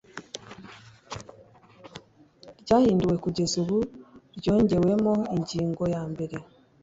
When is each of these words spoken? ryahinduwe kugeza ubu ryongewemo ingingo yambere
ryahinduwe 2.61 3.15
kugeza 3.23 3.53
ubu 3.63 3.77
ryongewemo 4.39 5.13
ingingo 5.35 5.83
yambere 5.93 6.35